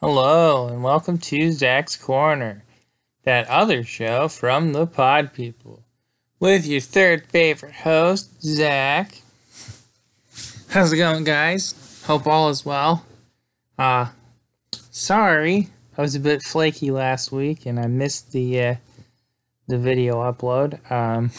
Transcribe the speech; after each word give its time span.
Hello, 0.00 0.68
and 0.68 0.84
welcome 0.84 1.18
to 1.18 1.50
Zack's 1.50 1.96
Corner, 1.96 2.62
that 3.24 3.48
other 3.48 3.82
show 3.82 4.28
from 4.28 4.72
the 4.72 4.86
Pod 4.86 5.32
People, 5.34 5.82
with 6.38 6.64
your 6.64 6.80
third 6.80 7.26
favorite 7.26 7.74
host, 7.74 8.40
Zack. 8.40 9.22
How's 10.68 10.92
it 10.92 10.98
going, 10.98 11.24
guys? 11.24 12.04
Hope 12.06 12.28
all 12.28 12.48
is 12.48 12.64
well. 12.64 13.06
Uh, 13.76 14.10
sorry, 14.70 15.70
I 15.96 16.02
was 16.02 16.14
a 16.14 16.20
bit 16.20 16.44
flaky 16.44 16.92
last 16.92 17.32
week, 17.32 17.66
and 17.66 17.80
I 17.80 17.88
missed 17.88 18.30
the 18.30 18.62
uh, 18.62 18.74
the 19.66 19.78
video 19.78 20.22
upload. 20.22 20.78
Um, 20.92 21.32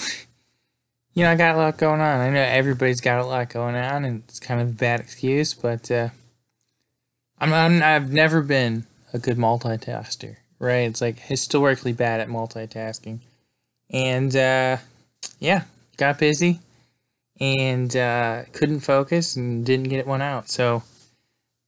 you 1.14 1.23
know, 1.23 1.32
I 1.32 1.36
got 1.36 1.55
a 1.55 1.60
lot 1.60 1.78
going 1.78 2.02
on. 2.02 2.20
I 2.20 2.30
know 2.30 2.41
everybody's 2.41 3.00
got 3.00 3.21
a 3.21 3.26
lot 3.26 3.48
going 3.48 3.76
on, 3.76 4.04
and 4.04 4.23
it's 4.28 4.41
kind 4.41 4.60
of 4.60 4.68
a 4.68 4.73
bad 4.73 5.00
excuse, 5.00 5.54
but 5.54 5.89
uh, 5.89 6.10
I'm, 7.39 7.53
I'm 7.53 7.81
I've 7.81 8.11
never 8.11 8.41
been 8.41 8.85
a 9.13 9.20
good 9.20 9.38
multitasker, 9.38 10.38
right? 10.59 10.89
It's 10.89 11.02
like 11.02 11.20
historically 11.20 11.93
bad 11.93 12.20
at 12.20 12.27
multitasking, 12.27 13.20
and 13.89 14.35
uh, 14.35 14.77
yeah, 15.39 15.63
got 15.97 16.20
busy 16.20 16.59
and 17.39 17.95
uh, 17.95 18.44
couldn't 18.52 18.81
focus 18.81 19.35
and 19.35 19.66
didn't 19.66 19.88
get 19.88 20.05
one 20.05 20.21
out. 20.21 20.49
So, 20.49 20.83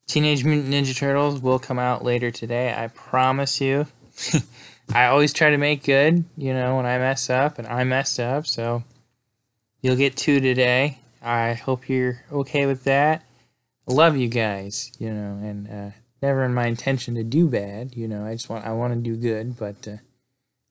Teenage 0.07 0.43
Mutant 0.43 0.73
Ninja 0.73 0.95
Turtles 0.95 1.39
will 1.39 1.59
come 1.59 1.79
out 1.79 2.03
later 2.03 2.31
today. 2.31 2.73
I 2.75 2.87
promise 2.87 3.61
you. 3.61 3.87
I 4.93 5.05
always 5.05 5.31
try 5.31 5.51
to 5.51 5.57
make 5.57 5.85
good, 5.85 6.25
you 6.35 6.53
know, 6.53 6.75
when 6.75 6.85
I 6.85 6.97
mess 6.97 7.29
up, 7.29 7.57
and 7.57 7.67
I 7.67 7.85
messed 7.85 8.19
up, 8.19 8.45
so 8.45 8.83
you'll 9.81 9.95
get 9.95 10.17
two 10.17 10.41
today. 10.41 10.99
I 11.21 11.53
hope 11.53 11.87
you're 11.87 12.23
okay 12.31 12.65
with 12.65 12.83
that 12.83 13.23
love 13.91 14.17
you 14.17 14.27
guys, 14.27 14.91
you 14.99 15.11
know, 15.11 15.39
and 15.41 15.69
uh, 15.69 15.95
never 16.21 16.43
in 16.43 16.53
my 16.53 16.67
intention 16.67 17.15
to 17.15 17.23
do 17.23 17.47
bad, 17.47 17.95
you 17.95 18.07
know. 18.07 18.25
I 18.25 18.33
just 18.33 18.49
want 18.49 18.65
I 18.65 18.71
want 18.71 18.93
to 18.93 18.99
do 18.99 19.15
good, 19.15 19.57
but 19.57 19.87
uh, 19.87 19.97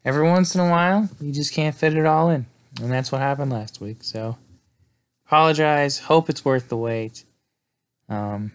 every 0.04 0.28
once 0.28 0.54
in 0.54 0.60
a 0.60 0.70
while, 0.70 1.08
you 1.20 1.32
just 1.32 1.52
can't 1.52 1.74
fit 1.74 1.96
it 1.96 2.06
all 2.06 2.30
in, 2.30 2.46
and 2.80 2.90
that's 2.90 3.12
what 3.12 3.20
happened 3.20 3.52
last 3.52 3.80
week. 3.80 3.98
So, 4.02 4.38
apologize. 5.26 6.00
Hope 6.00 6.28
it's 6.30 6.44
worth 6.44 6.68
the 6.68 6.76
wait. 6.76 7.24
Um. 8.08 8.52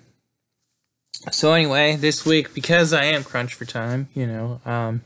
So 1.32 1.54
anyway, 1.54 1.96
this 1.96 2.26
week 2.26 2.54
because 2.54 2.94
I 2.94 3.06
am 3.06 3.24
crunched 3.24 3.56
for 3.56 3.66
time, 3.66 4.10
you 4.14 4.28
know, 4.28 4.62
um, 4.66 5.02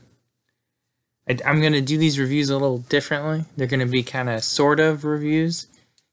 I, 1.28 1.38
I'm 1.46 1.62
gonna 1.62 1.80
do 1.80 1.96
these 1.96 2.18
reviews 2.18 2.50
a 2.50 2.54
little 2.54 2.78
differently. 2.78 3.44
They're 3.56 3.66
gonna 3.66 3.86
be 3.86 4.02
kind 4.02 4.28
of 4.28 4.44
sort 4.44 4.80
of 4.80 5.04
reviews 5.04 5.66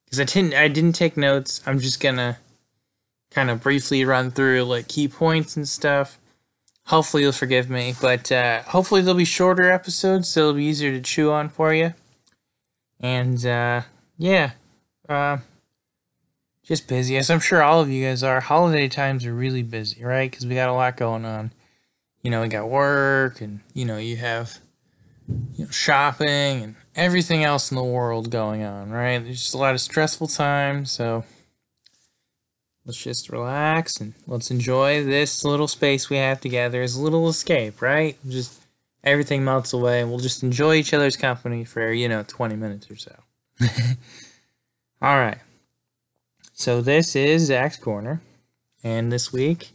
because 0.05 0.19
I 0.19 0.23
didn't 0.23 0.53
I 0.53 0.67
didn't 0.67 0.93
take 0.93 1.17
notes. 1.17 1.61
I'm 1.65 1.79
just 1.79 1.99
gonna 1.99 2.37
kind 3.37 3.51
of 3.51 3.61
briefly 3.61 4.03
run 4.03 4.31
through 4.31 4.63
like 4.63 4.87
key 4.87 5.07
points 5.07 5.55
and 5.55 5.69
stuff. 5.69 6.17
Hopefully 6.87 7.21
you'll 7.21 7.31
forgive 7.31 7.69
me, 7.69 7.93
but 8.01 8.31
uh, 8.31 8.63
hopefully 8.63 9.01
they'll 9.01 9.13
be 9.13 9.25
shorter 9.25 9.69
episodes, 9.69 10.27
so 10.27 10.39
it'll 10.39 10.53
be 10.53 10.63
easier 10.63 10.91
to 10.91 11.01
chew 11.01 11.29
on 11.29 11.47
for 11.47 11.71
you. 11.71 11.93
And 12.99 13.45
uh, 13.45 13.83
yeah, 14.17 14.53
uh, 15.07 15.37
just 16.63 16.87
busy, 16.87 17.15
as 17.15 17.29
I'm 17.29 17.39
sure 17.39 17.61
all 17.61 17.79
of 17.79 17.91
you 17.91 18.07
guys 18.07 18.23
are. 18.23 18.39
Holiday 18.39 18.87
times 18.87 19.23
are 19.23 19.35
really 19.35 19.61
busy, 19.61 20.03
right? 20.03 20.31
Because 20.31 20.47
we 20.47 20.55
got 20.55 20.69
a 20.69 20.73
lot 20.73 20.97
going 20.97 21.23
on. 21.23 21.51
You 22.23 22.31
know, 22.31 22.41
we 22.41 22.47
got 22.47 22.67
work, 22.67 23.39
and 23.39 23.59
you 23.75 23.85
know, 23.85 23.97
you 23.97 24.15
have 24.15 24.57
you 25.55 25.65
know 25.65 25.69
shopping 25.69 26.63
and 26.63 26.75
everything 26.95 27.43
else 27.43 27.69
in 27.69 27.77
the 27.77 27.83
world 27.83 28.31
going 28.31 28.63
on, 28.63 28.89
right? 28.89 29.19
There's 29.19 29.43
just 29.43 29.53
a 29.53 29.59
lot 29.59 29.75
of 29.75 29.81
stressful 29.81 30.29
times, 30.29 30.89
so 30.89 31.23
let's 32.87 33.03
just 33.03 33.29
relax 33.29 33.97
and 33.97 34.13
let's 34.25 34.49
enjoy 34.49 35.03
this 35.03 35.43
little 35.43 35.67
space 35.67 36.09
we 36.09 36.15
have 36.15 36.39
together 36.39 36.81
as 36.81 36.95
a 36.95 37.01
little 37.01 37.27
escape, 37.27 37.81
right? 37.81 38.17
Just 38.27 38.61
everything 39.03 39.43
melts 39.43 39.73
away 39.73 39.99
and 39.99 40.09
we'll 40.09 40.19
just 40.19 40.41
enjoy 40.41 40.75
each 40.75 40.93
other's 40.93 41.17
company 41.17 41.65
for, 41.65 41.91
you 41.91 42.07
know, 42.07 42.23
20 42.25 42.55
minutes 42.55 42.89
or 42.89 42.95
so. 42.95 43.13
All 45.01 45.17
right. 45.17 45.39
So 46.53 46.81
this 46.81 47.15
is 47.15 47.47
Zack's 47.47 47.75
Corner. 47.75 48.21
And 48.83 49.11
this 49.11 49.33
week 49.33 49.71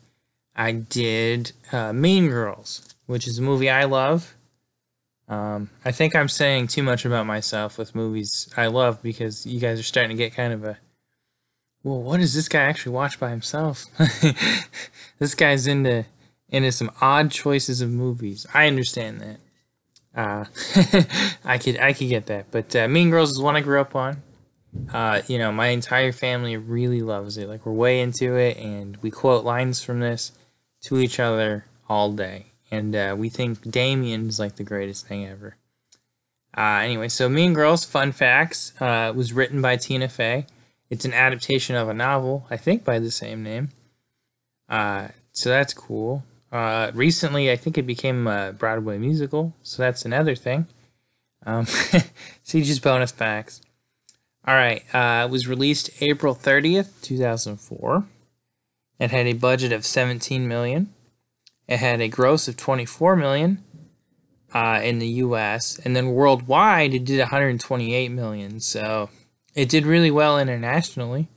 I 0.57 0.73
did 0.73 1.53
uh, 1.71 1.93
Mean 1.93 2.29
Girls, 2.29 2.95
which 3.05 3.29
is 3.29 3.39
a 3.39 3.43
movie 3.43 3.69
I 3.69 3.85
love. 3.85 4.35
Um, 5.29 5.69
I 5.85 5.93
think 5.93 6.17
I'm 6.17 6.29
saying 6.29 6.69
too 6.69 6.83
much 6.83 7.05
about 7.05 7.27
myself 7.27 7.77
with 7.77 7.95
movies 7.95 8.49
I 8.57 8.69
love 8.69 9.03
because 9.03 9.45
you 9.45 9.61
guys 9.61 9.79
are 9.79 9.85
starting 9.85 10.17
to 10.17 10.23
get 10.23 10.35
kind 10.35 10.53
of 10.55 10.65
a 10.65 10.79
well, 11.85 12.01
what 12.01 12.21
does 12.21 12.35
this 12.35 12.49
guy 12.49 12.63
actually 12.63 12.93
watch 12.93 13.19
by 13.19 13.31
himself? 13.31 13.87
this 15.19 15.35
guy's 15.35 15.67
into 15.67 16.07
into 16.49 16.71
some 16.71 16.91
odd 17.01 17.31
choices 17.31 17.81
of 17.81 17.91
movies. 17.91 18.47
I 18.53 18.67
understand 18.67 19.21
that. 19.21 19.39
Uh, 20.15 20.45
I 21.45 21.59
could 21.59 21.79
I 21.79 21.93
could 21.93 22.09
get 22.09 22.27
that, 22.27 22.47
but 22.51 22.75
uh, 22.77 22.87
Mean 22.89 23.11
Girls 23.11 23.31
is 23.31 23.41
one 23.41 23.57
I 23.57 23.61
grew 23.61 23.81
up 23.81 23.97
on. 23.97 24.23
Uh, 24.93 25.21
you 25.27 25.39
know, 25.39 25.53
my 25.53 25.69
entire 25.69 26.13
family 26.13 26.57
really 26.57 27.03
loves 27.03 27.37
it. 27.37 27.49
Like 27.49 27.67
we're 27.67 27.73
way 27.73 28.01
into 28.01 28.37
it, 28.37 28.57
and 28.59 28.97
we 28.99 29.11
quote 29.11 29.45
lines 29.45 29.83
from 29.83 30.01
this 30.01 30.33
to 30.83 30.99
each 30.99 31.19
other 31.19 31.67
all 31.89 32.13
day. 32.13 32.47
And 32.71 32.97
uh, 32.97 33.15
we 33.19 33.29
think 33.29 33.71
Damian 33.71 34.29
is 34.29 34.39
like 34.39 34.57
the 34.57 34.65
greatest 34.65 35.07
thing 35.07 35.27
ever. 35.27 35.57
Uh, 36.57 36.81
anyway, 36.83 37.09
so 37.09 37.29
Mean 37.29 37.55
Girls, 37.55 37.85
fun 37.85 38.13
facts, 38.13 38.73
uh, 38.81 39.13
was 39.15 39.33
written 39.33 39.61
by 39.61 39.77
Tina 39.77 40.09
Fey. 40.09 40.47
It's 40.93 41.07
an 41.07 41.15
adaptation 41.15 41.75
of 41.75 41.89
a 41.89 41.95
novel, 41.95 42.47
I 42.51 42.59
think, 42.59 42.85
by 42.85 42.99
the 42.99 43.11
same 43.11 43.43
name. 43.43 43.71
Uh, 44.69 45.09
so 45.33 45.49
that's 45.49 45.73
cool. 45.73 46.23
Uh, 46.53 46.91
recently, 46.93 47.51
I 47.51 47.57
think 47.57 47.79
it 47.79 47.87
became 47.87 48.27
a 48.27 48.53
Broadway 48.53 48.99
musical, 48.99 49.55
so 49.63 49.83
that's 49.83 50.05
another 50.05 50.35
thing. 50.35 50.67
Um, 51.47 51.65
see, 52.43 52.63
just 52.63 52.83
bonus 52.83 53.11
facts. 53.11 53.63
All 54.47 54.55
right, 54.55 54.85
uh, 54.95 55.25
it 55.25 55.31
was 55.31 55.49
released 55.49 55.89
April 56.03 56.35
30th, 56.35 57.01
2004. 57.01 58.05
It 58.99 59.11
had 59.13 59.27
a 59.27 59.33
budget 59.33 59.73
of 59.73 59.87
17 59.87 60.47
million. 60.47 60.93
It 61.69 61.79
had 61.79 62.03
a 62.03 62.09
gross 62.09 62.49
of 62.49 62.59
24 62.59 63.17
million 63.17 63.65
uh, 64.53 64.83
in 64.85 64.99
the 64.99 65.09
U.S. 65.09 65.81
and 65.87 65.97
then 65.97 66.11
worldwide 66.11 66.93
it 66.93 67.07
did 67.07 67.19
128 67.19 68.11
million. 68.11 68.61
So 68.61 69.09
it 69.55 69.69
did 69.69 69.87
really 69.87 70.11
well 70.11 70.39
internationally. 70.39 71.29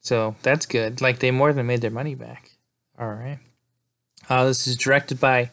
So 0.00 0.36
that's 0.42 0.66
good. 0.66 1.00
Like 1.00 1.18
they 1.18 1.30
more 1.30 1.52
than 1.52 1.66
made 1.66 1.80
their 1.80 1.90
money 1.90 2.14
back. 2.14 2.52
All 2.98 3.08
right. 3.08 3.38
Uh, 4.28 4.44
this 4.44 4.66
is 4.66 4.76
directed 4.76 5.20
by 5.20 5.50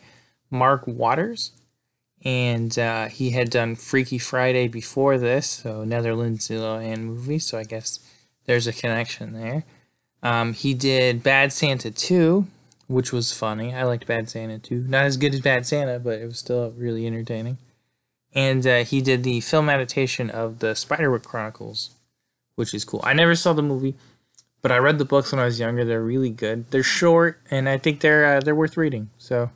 Mark 0.50 0.88
Waters, 0.88 1.52
and 2.24 2.78
uh, 2.80 3.08
he 3.08 3.32
had 3.32 3.50
done 3.50 3.76
Freaky 3.76 4.18
Friday 4.18 4.68
before 4.68 5.18
this, 5.18 5.48
so 5.48 5.82
another 5.82 6.16
Lindsay 6.16 6.56
Lohan 6.56 7.02
movie. 7.02 7.40
So 7.40 7.58
I 7.58 7.64
guess 7.64 8.00
there's 8.46 8.68
a 8.68 8.74
connection 8.74 9.34
there. 9.34 9.64
Um, 10.24 10.54
he 10.54 10.74
did 10.74 11.22
Bad 11.22 11.52
Santa 11.52 11.92
2, 11.92 12.48
which 12.88 13.12
was 13.12 13.34
funny. 13.34 13.74
I 13.74 13.84
liked 13.84 14.08
Bad 14.08 14.30
Santa 14.30 14.58
2. 14.58 14.86
Not 14.88 15.06
as 15.06 15.18
good 15.18 15.34
as 15.34 15.42
Bad 15.42 15.66
Santa, 15.68 16.00
but 16.00 16.20
it 16.20 16.26
was 16.26 16.40
still 16.40 16.72
really 16.78 17.06
entertaining 17.06 17.58
and 18.36 18.66
uh, 18.66 18.84
he 18.84 19.02
did 19.02 19.24
the 19.24 19.42
film 19.42 19.70
adaptation 19.70 20.30
of 20.30 20.60
the 20.60 20.74
Spiderwick 20.74 21.24
Chronicles, 21.24 21.92
which 22.56 22.74
is 22.74 22.84
cool. 22.84 23.02
I 23.04 23.14
never 23.14 23.36
saw 23.36 23.54
the 23.54 23.62
movie, 23.62 23.96
but 24.62 24.72
I 24.72 24.78
read 24.78 24.98
the 24.98 25.06
books 25.06 25.32
when 25.32 25.40
I 25.40 25.46
was 25.46 25.60
younger. 25.60 25.86
They're 25.86 26.02
really 26.02 26.30
good. 26.30 26.70
They're 26.72 26.84
short, 26.84 27.40
and 27.52 27.70
I 27.70 27.78
think 27.78 28.00
they're 28.02 28.38
uh, 28.38 28.40
they're 28.40 28.56
worth 28.56 28.78
reading. 28.78 29.10
So 29.18 29.52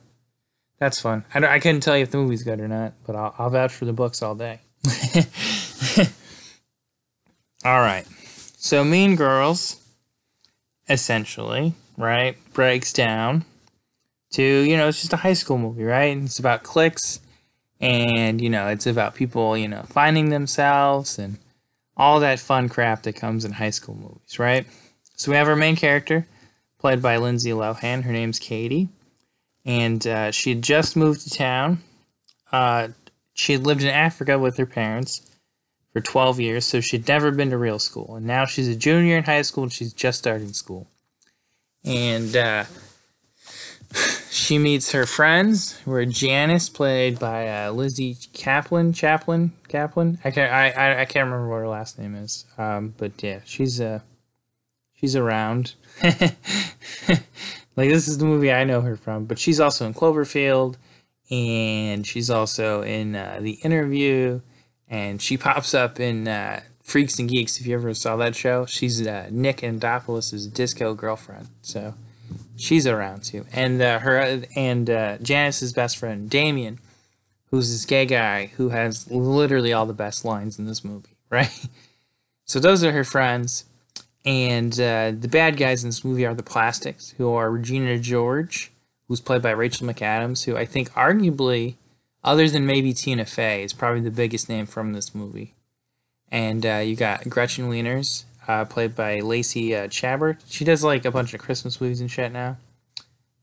that's 0.78 1.00
fun. 1.00 1.24
I, 1.34 1.44
I 1.44 1.58
couldn't 1.58 1.80
tell 1.80 1.96
you 1.96 2.02
if 2.02 2.10
the 2.10 2.18
movie's 2.18 2.42
good 2.42 2.60
or 2.60 2.68
not, 2.68 2.92
but 3.06 3.16
I'll, 3.16 3.34
I'll 3.38 3.50
vouch 3.50 3.72
for 3.72 3.84
the 3.84 3.92
books 3.92 4.22
all 4.22 4.34
day. 4.34 4.60
all 7.64 7.80
right. 7.80 8.06
So 8.56 8.84
Mean 8.84 9.16
Girls, 9.16 9.84
essentially, 10.88 11.74
right, 11.96 12.36
breaks 12.52 12.92
down 12.92 13.44
to 14.30 14.42
you 14.42 14.76
know 14.76 14.88
it's 14.88 15.00
just 15.00 15.12
a 15.12 15.18
high 15.18 15.32
school 15.32 15.58
movie, 15.58 15.84
right? 15.84 16.16
And 16.16 16.26
It's 16.26 16.38
about 16.38 16.62
cliques 16.62 17.20
and 17.80 18.40
you 18.40 18.50
know 18.50 18.68
it's 18.68 18.86
about 18.86 19.14
people 19.14 19.56
you 19.56 19.68
know 19.68 19.82
finding 19.88 20.30
themselves 20.30 21.18
and 21.18 21.38
all 21.96 22.20
that 22.20 22.38
fun 22.38 22.68
crap 22.68 23.02
that 23.02 23.14
comes 23.14 23.44
in 23.44 23.52
high 23.52 23.70
school 23.70 23.94
movies 23.94 24.38
right? 24.38 24.66
So 25.16 25.32
we 25.32 25.36
have 25.36 25.48
our 25.48 25.56
main 25.56 25.76
character 25.76 26.26
played 26.78 27.02
by 27.02 27.16
lindsay 27.16 27.50
lohan. 27.50 28.04
Her 28.04 28.12
name's 28.12 28.38
cady. 28.38 28.88
And 29.64 30.06
uh, 30.06 30.30
she 30.30 30.50
had 30.50 30.62
just 30.62 30.96
moved 30.96 31.22
to 31.22 31.30
town. 31.30 31.82
Uh, 32.50 32.88
she 33.34 33.52
had 33.52 33.66
lived 33.66 33.82
in 33.82 33.90
africa 33.90 34.38
with 34.38 34.56
her 34.56 34.66
parents 34.66 35.28
for 35.92 36.00
12 36.00 36.40
years 36.40 36.64
so 36.64 36.80
she'd 36.80 37.06
never 37.08 37.30
been 37.30 37.50
to 37.50 37.58
real 37.58 37.78
school. 37.78 38.16
And 38.16 38.26
now 38.26 38.46
she's 38.46 38.68
a 38.68 38.76
junior 38.76 39.16
in 39.16 39.24
high 39.24 39.42
school 39.42 39.64
and 39.64 39.72
she's 39.72 39.92
just 39.92 40.18
starting 40.18 40.52
school. 40.52 40.86
And 41.84 42.36
uh, 42.36 42.64
she 44.38 44.58
meets 44.58 44.92
her 44.92 45.06
friends, 45.06 45.78
who 45.80 45.92
are 45.92 46.04
Janice, 46.04 46.68
played 46.68 47.18
by 47.18 47.48
uh, 47.48 47.70
Lizzy 47.72 48.14
Caplan. 48.14 48.94
Chaplin, 48.94 49.52
Caplan. 49.68 50.18
I 50.24 50.30
can't. 50.30 50.52
I, 50.52 50.70
I, 50.70 51.00
I 51.00 51.04
can't 51.04 51.26
remember 51.26 51.48
what 51.48 51.58
her 51.58 51.68
last 51.68 51.98
name 51.98 52.14
is. 52.14 52.44
Um, 52.56 52.94
but 52.96 53.22
yeah, 53.22 53.40
she's 53.44 53.80
uh, 53.80 54.00
she's 54.94 55.16
around. 55.16 55.74
Like 57.78 57.90
this 57.90 58.08
is 58.08 58.18
the 58.18 58.24
movie 58.24 58.50
I 58.50 58.64
know 58.64 58.80
her 58.80 58.96
from, 58.96 59.26
but 59.26 59.38
she's 59.38 59.60
also 59.60 59.86
in 59.86 59.94
Cloverfield, 59.94 60.74
and 61.30 62.04
she's 62.04 62.28
also 62.28 62.82
in 62.82 63.14
uh, 63.14 63.38
the 63.40 63.52
Interview, 63.62 64.40
and 64.88 65.22
she 65.22 65.36
pops 65.36 65.74
up 65.74 66.00
in 66.00 66.26
uh, 66.26 66.62
Freaks 66.82 67.20
and 67.20 67.28
Geeks. 67.28 67.60
If 67.60 67.68
you 67.68 67.76
ever 67.76 67.94
saw 67.94 68.16
that 68.16 68.34
show, 68.34 68.66
she's 68.66 69.06
uh, 69.06 69.28
Nick 69.30 69.62
Andopolis's 69.62 70.48
disco 70.48 70.92
girlfriend. 70.92 71.50
So 71.62 71.94
she's 72.58 72.86
around 72.86 73.24
too, 73.24 73.46
and 73.52 73.80
uh, 73.80 74.00
her 74.00 74.42
and 74.54 74.90
uh, 74.90 75.18
Janice's 75.18 75.72
best 75.72 75.96
friend 75.96 76.28
Damian, 76.28 76.78
who's 77.50 77.70
this 77.70 77.84
gay 77.84 78.06
guy 78.06 78.46
who 78.56 78.70
has 78.70 79.10
literally 79.10 79.72
all 79.72 79.86
the 79.86 79.92
best 79.92 80.24
lines 80.24 80.58
in 80.58 80.66
this 80.66 80.84
movie, 80.84 81.16
right? 81.30 81.66
So 82.44 82.58
those 82.58 82.82
are 82.82 82.92
her 82.92 83.04
friends. 83.04 83.64
And 84.24 84.74
uh, 84.74 85.12
the 85.18 85.28
bad 85.28 85.56
guys 85.56 85.82
in 85.82 85.88
this 85.88 86.04
movie 86.04 86.26
are 86.26 86.34
the 86.34 86.42
Plastics, 86.42 87.14
who 87.16 87.32
are 87.32 87.50
Regina 87.50 87.98
George, 87.98 88.70
who's 89.06 89.20
played 89.20 89.42
by 89.42 89.52
Rachel 89.52 89.86
McAdams, 89.86 90.44
who 90.44 90.56
I 90.56 90.66
think 90.66 90.90
arguably, 90.92 91.76
other 92.22 92.48
than 92.48 92.66
maybe 92.66 92.92
Tina 92.92 93.24
Fey, 93.24 93.62
is 93.62 93.72
probably 93.72 94.02
the 94.02 94.10
biggest 94.10 94.48
name 94.48 94.66
from 94.66 94.92
this 94.92 95.14
movie. 95.14 95.54
And 96.30 96.66
uh, 96.66 96.82
you 96.84 96.94
got 96.94 97.28
Gretchen 97.30 97.70
Wieners, 97.70 98.24
uh, 98.48 98.64
played 98.64 98.96
by 98.96 99.20
Lacey 99.20 99.76
uh, 99.76 99.88
Chabert. 99.88 100.38
She 100.48 100.64
does 100.64 100.82
like 100.82 101.04
a 101.04 101.10
bunch 101.10 101.34
of 101.34 101.40
Christmas 101.40 101.80
movies 101.80 102.00
and 102.00 102.10
shit 102.10 102.32
now. 102.32 102.56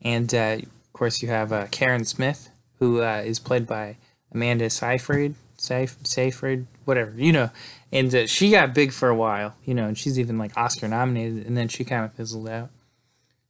And 0.01 0.33
uh, 0.33 0.57
of 0.57 0.93
course, 0.93 1.21
you 1.21 1.29
have 1.29 1.53
uh, 1.53 1.67
Karen 1.67 2.05
Smith, 2.05 2.49
who 2.79 3.01
uh, 3.01 3.21
is 3.23 3.39
played 3.39 3.67
by 3.67 3.97
Amanda 4.33 4.69
Seyfried, 4.69 5.35
Seyf- 5.57 6.05
Seyfried, 6.05 6.65
whatever, 6.85 7.13
you 7.15 7.31
know. 7.31 7.51
And 7.91 8.13
uh, 8.13 8.27
she 8.27 8.49
got 8.49 8.73
big 8.73 8.91
for 8.91 9.07
a 9.07 9.15
while, 9.15 9.55
you 9.63 9.75
know, 9.75 9.87
and 9.87 9.97
she's 9.97 10.19
even 10.19 10.37
like 10.37 10.57
Oscar 10.57 10.87
nominated, 10.87 11.45
and 11.45 11.55
then 11.55 11.67
she 11.67 11.83
kind 11.83 12.03
of 12.03 12.13
fizzled 12.13 12.49
out. 12.49 12.69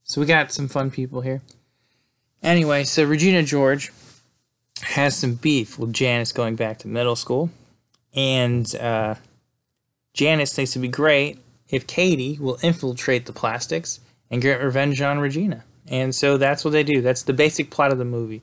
So 0.04 0.22
we 0.22 0.28
got 0.28 0.52
some 0.52 0.68
fun 0.68 0.92
people 0.92 1.22
here. 1.22 1.42
Anyway, 2.44 2.84
so 2.84 3.06
Regina 3.06 3.42
George 3.42 3.92
has 4.82 5.16
some 5.16 5.36
beef 5.36 5.80
with 5.80 5.94
Janice 5.94 6.32
going 6.32 6.56
back 6.56 6.78
to 6.80 6.88
middle 6.88 7.16
school, 7.16 7.50
and 8.14 8.68
Janice 10.14 10.54
thinks 10.54 10.72
it'd 10.74 10.82
be 10.82 10.88
great 10.88 11.40
if 11.70 11.88
Cady 11.88 12.38
will 12.40 12.58
infiltrate 12.62 13.26
the 13.26 13.34
plastics 13.34 14.00
and 14.30 14.42
get 14.42 14.62
revenge 14.62 15.02
on 15.02 15.20
Regina. 15.20 15.64
And 15.88 16.14
so 16.16 16.38
that's 16.38 16.66
what 16.66 16.72
they 16.72 16.84
do. 16.84 17.02
That's 17.02 17.24
the 17.24 17.34
basic 17.34 17.70
plot 17.70 17.92
of 17.92 17.98
the 17.98 18.06
movie: 18.06 18.42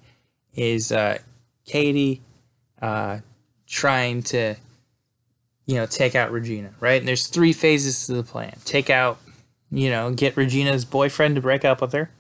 is 0.54 0.92
uh, 0.92 1.18
Cady 1.64 2.20
uh, 2.80 3.18
trying 3.66 4.22
to 4.24 4.56
you 5.66 5.76
know, 5.76 5.86
take 5.86 6.14
out 6.14 6.32
Regina, 6.32 6.70
right? 6.80 7.00
And 7.00 7.08
there's 7.08 7.26
three 7.26 7.52
phases 7.52 8.06
to 8.06 8.14
the 8.14 8.22
plan. 8.22 8.56
Take 8.64 8.90
out, 8.90 9.18
you 9.70 9.90
know, 9.90 10.12
get 10.12 10.36
Regina's 10.36 10.84
boyfriend 10.84 11.36
to 11.36 11.40
break 11.40 11.64
up 11.64 11.80
with 11.80 11.92
her, 11.92 12.10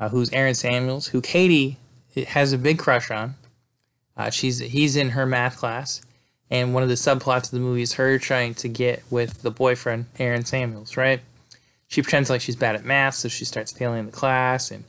uh, 0.00 0.08
who's 0.08 0.30
Aaron 0.30 0.54
Samuels, 0.54 1.08
who 1.08 1.20
Cady 1.20 1.76
has 2.28 2.52
a 2.52 2.58
big 2.58 2.78
crush 2.78 3.10
on. 3.10 3.34
Uh, 4.16 4.30
she's 4.30 4.58
he's 4.58 4.96
in 4.96 5.10
her 5.10 5.26
math 5.26 5.56
class, 5.56 6.02
and 6.52 6.72
one 6.72 6.84
of 6.84 6.88
the 6.88 6.94
subplots 6.94 7.46
of 7.46 7.50
the 7.50 7.58
movie 7.58 7.82
is 7.82 7.94
her 7.94 8.16
trying 8.18 8.54
to 8.54 8.68
get 8.68 9.02
with 9.10 9.42
the 9.42 9.50
boyfriend 9.50 10.06
Aaron 10.20 10.44
Samuels, 10.44 10.96
right? 10.96 11.20
She 11.88 12.00
pretends 12.00 12.30
like 12.30 12.40
she's 12.40 12.54
bad 12.54 12.76
at 12.76 12.84
math, 12.84 13.14
so 13.14 13.28
she 13.28 13.44
starts 13.44 13.72
failing 13.72 14.06
the 14.06 14.12
class, 14.12 14.70
and 14.70 14.84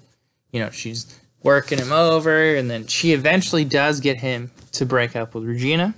you 0.51 0.59
know 0.59 0.69
she's 0.69 1.19
working 1.41 1.79
him 1.79 1.91
over, 1.91 2.53
and 2.53 2.69
then 2.69 2.85
she 2.85 3.13
eventually 3.13 3.65
does 3.65 3.99
get 3.99 4.19
him 4.19 4.51
to 4.73 4.85
break 4.85 5.15
up 5.15 5.33
with 5.33 5.43
Regina 5.43 5.95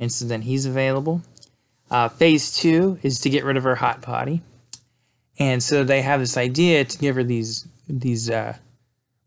and 0.00 0.10
so 0.10 0.24
then 0.24 0.42
he's 0.42 0.66
available. 0.66 1.22
Uh, 1.90 2.08
phase 2.08 2.52
two 2.56 2.98
is 3.02 3.20
to 3.20 3.30
get 3.30 3.44
rid 3.44 3.56
of 3.56 3.64
her 3.64 3.76
hot 3.76 4.00
potty, 4.00 4.40
and 5.38 5.62
so 5.62 5.84
they 5.84 6.02
have 6.02 6.20
this 6.20 6.36
idea 6.36 6.84
to 6.84 6.98
give 6.98 7.14
her 7.14 7.22
these 7.22 7.68
these 7.88 8.30
uh, 8.30 8.56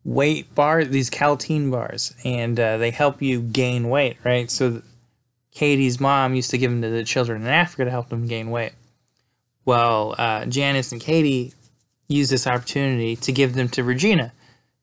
weight 0.03 0.53
bars, 0.55 0.89
these 0.89 1.09
Kälteen 1.09 1.69
bars, 1.69 2.15
and 2.25 2.59
uh, 2.59 2.77
they 2.77 2.89
help 2.89 3.21
you 3.21 3.41
gain 3.41 3.89
weight, 3.89 4.17
right? 4.23 4.49
So 4.49 4.81
Cady's 5.53 5.99
mom 5.99 6.33
used 6.33 6.49
to 6.51 6.57
give 6.57 6.71
them 6.71 6.81
to 6.81 6.89
the 6.89 7.03
children 7.03 7.41
in 7.41 7.47
Africa 7.47 7.85
to 7.85 7.91
help 7.91 8.09
them 8.09 8.27
gain 8.27 8.49
weight. 8.49 8.73
Well, 9.65 10.15
uh, 10.17 10.45
Janice 10.45 10.91
and 10.91 10.99
Cady 10.99 11.53
use 12.07 12.29
this 12.29 12.47
opportunity 12.47 13.15
to 13.17 13.31
give 13.31 13.53
them 13.53 13.69
to 13.69 13.83
Regina 13.83 14.33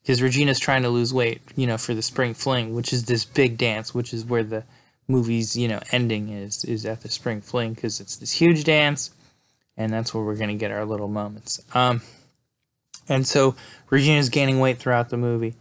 because 0.03 0.23
Regina's 0.23 0.59
trying 0.59 0.83
to 0.83 0.89
lose 0.89 1.13
weight, 1.13 1.43
you 1.57 1.67
know, 1.67 1.77
for 1.77 1.93
the 1.93 2.03
spring 2.03 2.35
fling, 2.35 2.75
which 2.75 2.93
is 2.93 3.05
this 3.05 3.25
big 3.25 3.59
dance, 3.59 3.95
which 3.95 4.15
is 4.15 4.25
where 4.25 4.45
the 4.45 4.65
movie's 5.11 5.57
you 5.57 5.69
know 5.69 5.81
ending 5.91 6.29
is 6.29 6.65
is 6.65 6.87
at 6.87 7.03
the 7.03 7.11
spring 7.11 7.41
fling 7.41 7.75
because 7.75 8.01
it's 8.01 8.17
this 8.17 8.33
huge 8.33 8.65
dance 8.65 9.11
and 9.77 9.93
that's 9.93 10.15
where 10.15 10.23
we're 10.23 10.37
going 10.37 10.51
to 10.51 10.55
get 10.55 10.71
our 10.71 10.85
little 10.85 11.09
moments. 11.09 11.61
Um 11.75 12.01
and 13.09 13.27
so 13.27 13.57
regina's 13.91 14.29
gaining 14.29 14.61
weight 14.61 14.79
throughout 14.79 15.11
the 15.11 15.17
movie 15.17 15.55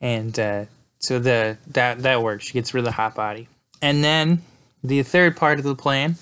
and 0.00 0.38
uh, 0.38 0.64
so 0.98 1.18
the 1.18 1.58
that 1.68 2.02
that 2.02 2.22
works. 2.22 2.44
She 2.44 2.52
gets 2.52 2.72
rid 2.72 2.80
of 2.80 2.84
the 2.86 2.92
hot 2.92 3.14
body. 3.14 3.48
And 3.80 4.04
then 4.04 4.42
the 4.82 5.02
third 5.02 5.36
part 5.36 5.58
of 5.58 5.64
the 5.64 5.74
plan 5.74 6.16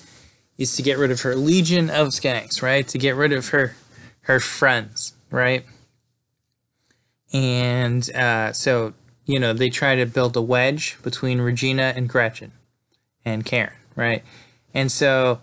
is 0.59 0.77
to 0.77 0.83
get 0.83 0.99
rid 0.99 1.11
of 1.11 1.23
her 1.23 1.35
legion 1.35 1.89
of 1.91 2.09
skanks 2.09 2.63
right 2.63 2.87
to 2.89 2.99
get 2.99 3.15
rid 3.17 3.33
of 3.33 3.49
her 3.49 3.75
her 4.23 4.41
friends 4.41 5.15
right 5.31 5.65
and 7.33 8.11
uh, 8.15 8.53
so 8.53 8.93
you 9.27 9.39
know 9.39 9.53
they 9.53 9.71
try 9.71 9.95
to 9.95 10.05
build 10.07 10.37
a 10.37 10.43
wedge 10.43 10.99
between 11.03 11.41
regina 11.41 11.93
and 11.95 12.09
gretchen 12.09 12.53
and 13.25 13.45
Karen, 13.45 13.73
right? 13.97 14.25
And 14.75 14.91
so, 14.91 15.41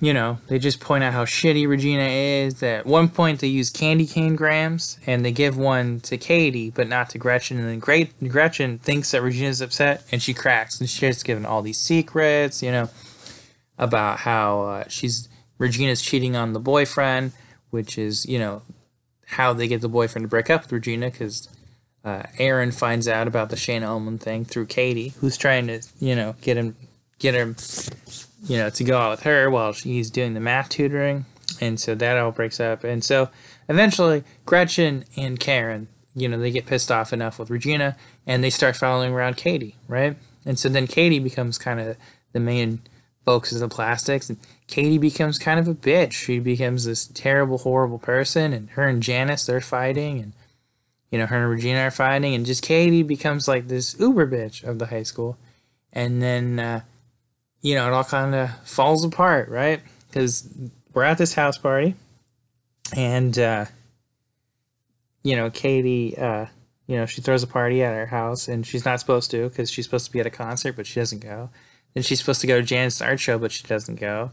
you 0.00 0.14
know, 0.14 0.38
they 0.46 0.58
just 0.58 0.80
point 0.80 1.02
out 1.02 1.12
how 1.12 1.24
shitty 1.24 1.68
Regina 1.68 2.04
is. 2.04 2.62
At 2.62 2.86
one 2.86 3.08
point, 3.08 3.40
they 3.40 3.48
use 3.48 3.70
candy 3.70 4.06
cane 4.06 4.36
grams 4.36 4.98
and 5.06 5.24
they 5.24 5.32
give 5.32 5.56
one 5.56 6.00
to 6.00 6.16
Cady, 6.16 6.70
but 6.70 6.88
not 6.88 7.10
to 7.10 7.18
Gretchen. 7.18 7.58
And 7.58 7.68
then 7.68 8.28
Gretchen 8.28 8.78
thinks 8.78 9.10
that 9.10 9.22
Regina's 9.22 9.60
upset 9.60 10.04
and 10.12 10.22
she 10.22 10.34
cracks 10.34 10.80
and 10.80 10.88
she's 10.88 11.22
given 11.22 11.44
all 11.44 11.62
these 11.62 11.78
secrets, 11.78 12.62
you 12.62 12.70
know, 12.70 12.90
about 13.76 14.20
how 14.20 14.62
uh, 14.62 14.84
she's 14.88 15.28
Regina's 15.58 16.00
cheating 16.00 16.36
on 16.36 16.52
the 16.52 16.60
boyfriend, 16.60 17.32
which 17.70 17.98
is, 17.98 18.24
you 18.26 18.38
know, 18.38 18.62
how 19.26 19.52
they 19.52 19.66
get 19.66 19.80
the 19.80 19.88
boyfriend 19.88 20.24
to 20.24 20.28
break 20.28 20.48
up 20.48 20.62
with 20.62 20.72
Regina 20.72 21.10
because 21.10 21.48
uh, 22.04 22.22
Aaron 22.38 22.70
finds 22.70 23.08
out 23.08 23.26
about 23.26 23.50
the 23.50 23.56
Shane 23.56 23.82
Ullman 23.82 24.18
thing 24.18 24.44
through 24.44 24.66
Cady, 24.66 25.08
who's 25.20 25.36
trying 25.36 25.66
to, 25.66 25.82
you 25.98 26.14
know, 26.14 26.36
get 26.40 26.56
him, 26.56 26.76
get 27.18 27.34
him, 27.34 27.56
you 28.44 28.56
know, 28.56 28.70
to 28.70 28.84
go 28.84 28.98
out 28.98 29.10
with 29.10 29.22
her 29.22 29.50
while 29.50 29.72
he's 29.72 30.10
doing 30.10 30.34
the 30.34 30.40
math 30.40 30.68
tutoring, 30.68 31.26
and 31.60 31.80
so 31.80 31.94
that 31.94 32.18
all 32.18 32.30
breaks 32.30 32.60
up, 32.60 32.84
and 32.84 33.02
so 33.02 33.30
eventually 33.68 34.24
Gretchen 34.46 35.04
and 35.16 35.40
Karen, 35.40 35.88
you 36.14 36.28
know, 36.28 36.38
they 36.38 36.50
get 36.50 36.66
pissed 36.66 36.90
off 36.90 37.12
enough 37.12 37.38
with 37.38 37.50
Regina, 37.50 37.96
and 38.26 38.42
they 38.42 38.50
start 38.50 38.76
following 38.76 39.12
around 39.12 39.36
Cady, 39.36 39.76
right? 39.86 40.16
And 40.44 40.58
so 40.58 40.68
then 40.68 40.86
Cady 40.86 41.18
becomes 41.18 41.58
kind 41.58 41.80
of 41.80 41.96
the 42.32 42.40
main 42.40 42.80
focus 43.24 43.52
of 43.52 43.60
the 43.60 43.68
plastics, 43.68 44.30
and 44.30 44.38
Cady 44.66 44.98
becomes 44.98 45.38
kind 45.38 45.60
of 45.60 45.68
a 45.68 45.74
bitch. 45.74 46.12
She 46.12 46.38
becomes 46.38 46.84
this 46.84 47.06
terrible, 47.06 47.58
horrible 47.58 47.98
person, 47.98 48.52
and 48.52 48.70
her 48.70 48.84
and 48.84 49.02
Janice 49.02 49.46
they're 49.46 49.60
fighting, 49.60 50.20
and 50.20 50.32
you 51.10 51.18
know, 51.18 51.26
her 51.26 51.42
and 51.42 51.50
Regina 51.50 51.80
are 51.80 51.90
fighting, 51.90 52.34
and 52.34 52.46
just 52.46 52.62
Cady 52.62 53.02
becomes 53.02 53.48
like 53.48 53.68
this 53.68 53.98
uber 53.98 54.26
bitch 54.26 54.62
of 54.62 54.78
the 54.78 54.86
high 54.86 55.02
school. 55.02 55.38
And 55.92 56.22
then, 56.22 56.58
uh, 56.58 56.80
you 57.62 57.74
know, 57.74 57.86
it 57.86 57.92
all 57.92 58.04
kind 58.04 58.34
of 58.34 58.50
falls 58.66 59.04
apart, 59.04 59.48
right? 59.48 59.80
Because 60.08 60.48
we're 60.92 61.04
at 61.04 61.18
this 61.18 61.34
house 61.34 61.58
party, 61.58 61.94
and, 62.96 63.38
uh, 63.38 63.66
you 65.22 65.36
know, 65.36 65.50
Cady, 65.50 66.16
uh, 66.16 66.46
you 66.86 66.96
know, 66.96 67.06
she 67.06 67.20
throws 67.20 67.42
a 67.42 67.46
party 67.46 67.82
at 67.82 67.94
her 67.94 68.06
house, 68.06 68.48
and 68.48 68.66
she's 68.66 68.84
not 68.84 69.00
supposed 69.00 69.30
to 69.32 69.48
because 69.48 69.70
she's 69.70 69.84
supposed 69.84 70.06
to 70.06 70.12
be 70.12 70.20
at 70.20 70.26
a 70.26 70.30
concert, 70.30 70.74
but 70.76 70.86
she 70.86 70.98
doesn't 70.98 71.22
go. 71.22 71.50
Then 71.94 72.02
she's 72.02 72.20
supposed 72.20 72.40
to 72.40 72.46
go 72.46 72.60
to 72.60 72.66
Janet's 72.66 73.02
art 73.02 73.20
show, 73.20 73.38
but 73.38 73.52
she 73.52 73.66
doesn't 73.66 74.00
go. 74.00 74.30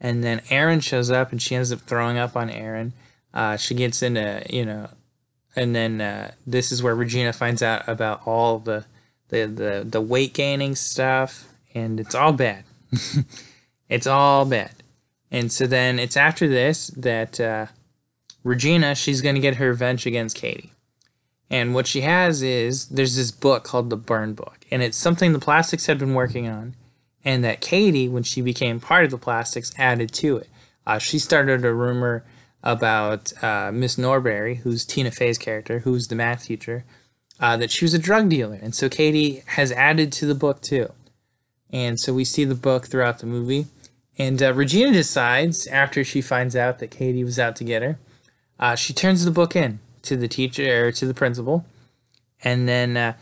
And 0.00 0.24
then 0.24 0.42
Aaron 0.50 0.80
shows 0.80 1.10
up, 1.10 1.32
and 1.32 1.40
she 1.40 1.54
ends 1.54 1.72
up 1.72 1.80
throwing 1.80 2.18
up 2.18 2.36
on 2.36 2.50
Aaron. 2.50 2.92
Uh, 3.32 3.56
she 3.56 3.74
gets 3.74 4.02
into, 4.02 4.42
you 4.50 4.64
know, 4.64 4.88
and 5.54 5.74
then 5.74 6.00
uh, 6.00 6.32
this 6.46 6.70
is 6.70 6.82
where 6.82 6.94
Regina 6.94 7.32
finds 7.32 7.62
out 7.62 7.88
about 7.88 8.26
all 8.26 8.58
the 8.58 8.84
the 9.28 9.46
the, 9.46 9.86
the 9.86 10.00
weight 10.00 10.34
gaining 10.34 10.74
stuff, 10.74 11.48
and 11.76 12.00
it's 12.00 12.14
all 12.14 12.32
bad. 12.32 12.64
it's 13.88 14.06
all 14.06 14.46
bad. 14.46 14.72
And 15.30 15.52
so 15.52 15.66
then 15.66 15.98
it's 15.98 16.16
after 16.16 16.48
this 16.48 16.88
that 16.88 17.38
uh, 17.38 17.66
Regina 18.42 18.94
she's 18.94 19.20
gonna 19.20 19.40
get 19.40 19.56
her 19.56 19.68
revenge 19.68 20.06
against 20.06 20.36
Cady. 20.36 20.72
And 21.50 21.74
what 21.74 21.86
she 21.86 22.00
has 22.00 22.42
is 22.42 22.86
there's 22.86 23.14
this 23.14 23.30
book 23.30 23.62
called 23.62 23.90
the 23.90 23.96
Burn 23.96 24.32
Book, 24.32 24.66
and 24.70 24.82
it's 24.82 24.96
something 24.96 25.32
the 25.32 25.38
Plastics 25.38 25.86
had 25.86 25.98
been 25.98 26.14
working 26.14 26.48
on, 26.48 26.74
and 27.24 27.44
that 27.44 27.60
Cady, 27.60 28.08
when 28.08 28.24
she 28.24 28.40
became 28.40 28.80
part 28.80 29.04
of 29.04 29.10
the 29.12 29.18
Plastics, 29.18 29.72
added 29.78 30.12
to 30.14 30.38
it. 30.38 30.48
Uh, 30.86 30.98
she 30.98 31.20
started 31.20 31.64
a 31.64 31.72
rumor 31.72 32.24
about 32.64 33.32
uh, 33.44 33.70
Miss 33.72 33.96
Norbury, 33.96 34.56
who's 34.56 34.84
Tina 34.84 35.12
Fey's 35.12 35.38
character, 35.38 35.80
who's 35.80 36.08
the 36.08 36.16
math 36.16 36.46
teacher, 36.46 36.84
uh, 37.38 37.56
that 37.58 37.70
she 37.70 37.84
was 37.84 37.94
a 37.94 37.98
drug 37.98 38.28
dealer. 38.28 38.58
And 38.60 38.74
so 38.74 38.88
Cady 38.88 39.42
has 39.46 39.70
added 39.70 40.10
to 40.14 40.26
the 40.26 40.34
book 40.34 40.62
too. 40.62 40.90
And 41.76 42.00
so 42.00 42.14
we 42.14 42.24
see 42.24 42.46
the 42.46 42.54
book 42.54 42.86
throughout 42.86 43.18
the 43.18 43.26
movie. 43.26 43.66
And 44.16 44.42
uh, 44.42 44.54
Regina 44.54 44.94
decides, 44.94 45.66
after 45.66 46.04
she 46.04 46.22
finds 46.22 46.56
out 46.56 46.78
that 46.78 46.90
Cady 46.90 47.22
was 47.22 47.38
out 47.38 47.54
to 47.56 47.64
get 47.64 47.82
her, 47.82 47.98
uh, 48.58 48.76
she 48.76 48.94
turns 48.94 49.26
the 49.26 49.30
book 49.30 49.54
in 49.54 49.80
to 50.00 50.16
the 50.16 50.26
teacher 50.26 50.86
or 50.86 50.92
to 50.92 51.04
the 51.04 51.12
principal, 51.12 51.66
and 52.42 52.66
then 52.66 52.96
uh, 52.96 53.12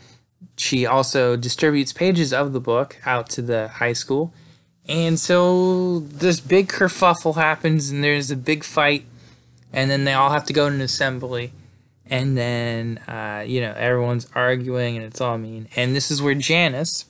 she 0.55 0.85
also 0.85 1.35
distributes 1.35 1.91
pages 1.91 2.31
of 2.31 2.53
the 2.53 2.61
book 2.61 2.97
out 3.05 3.27
to 3.31 3.41
the 3.41 3.67
high 3.67 3.91
school. 3.91 4.33
And 4.87 5.19
so 5.19 5.99
this 5.99 6.39
big 6.39 6.69
kerfuffle 6.69 7.35
happens, 7.35 7.89
and 7.89 8.01
there's 8.01 8.31
a 8.31 8.37
big 8.37 8.63
fight, 8.63 9.03
and 9.73 9.91
then 9.91 10.05
they 10.05 10.13
all 10.13 10.29
have 10.29 10.45
to 10.45 10.53
go 10.53 10.69
to 10.69 10.75
an 10.75 10.79
assembly 10.79 11.51
and 12.07 12.37
then 12.37 12.99
uh, 13.07 13.43
you 13.45 13.59
know 13.59 13.73
everyone's 13.75 14.27
arguing 14.35 14.95
and 14.95 15.03
it's 15.03 15.19
all 15.19 15.39
mean 15.39 15.67
and 15.75 15.95
this 15.95 16.11
is 16.11 16.21
where 16.21 16.35
janice 16.35 17.05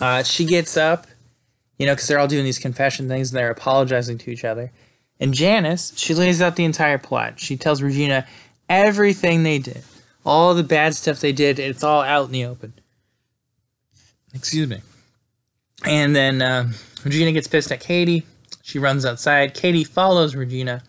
uh, 0.00 0.22
she 0.22 0.44
gets 0.44 0.76
up 0.76 1.06
you 1.78 1.86
know 1.86 1.92
because 1.92 2.08
they're 2.08 2.18
all 2.18 2.28
doing 2.28 2.44
these 2.44 2.58
confession 2.58 3.08
things 3.08 3.30
and 3.30 3.38
they're 3.38 3.50
apologizing 3.50 4.18
to 4.18 4.30
each 4.30 4.44
other. 4.44 4.72
And 5.18 5.34
janice 5.34 5.92
she 5.98 6.14
lays 6.14 6.40
out 6.40 6.56
the 6.56 6.64
entire 6.64 6.98
plot. 6.98 7.40
She 7.40 7.56
tells 7.56 7.82
regina 7.82 8.26
everything 8.68 9.42
they 9.42 9.58
did 9.58 9.82
all 10.24 10.54
the 10.54 10.62
bad 10.62 10.94
stuff 10.94 11.20
they 11.20 11.32
did. 11.32 11.58
It's 11.58 11.82
all 11.82 12.02
out 12.02 12.26
in 12.26 12.32
the 12.32 12.44
open. 12.44 12.74
Excuse 14.34 14.68
me. 14.68 14.80
And 15.84 16.14
then 16.14 16.42
uh, 16.42 16.70
regina 17.04 17.32
gets 17.32 17.48
pissed 17.48 17.72
at 17.72 17.80
cady. 17.80 18.26
She 18.62 18.78
runs 18.78 19.04
outside. 19.04 19.54
Cady 19.54 19.84
follows 19.84 20.36
regina 20.36 20.82